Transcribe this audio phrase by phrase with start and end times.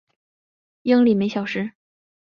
[0.81, 1.73] 英里每小时。